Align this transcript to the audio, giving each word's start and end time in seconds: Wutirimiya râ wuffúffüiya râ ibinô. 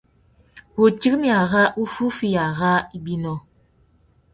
Wutirimiya 0.79 1.37
râ 1.51 1.63
wuffúffüiya 1.77 2.43
râ 2.59 2.71
ibinô. 2.97 3.35